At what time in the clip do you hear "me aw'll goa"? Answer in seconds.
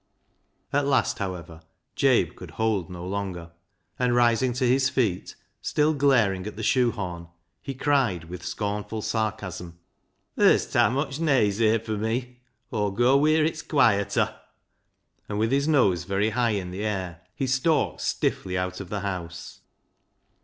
11.97-13.15